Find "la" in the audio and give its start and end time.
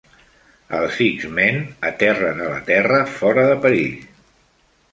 2.55-2.63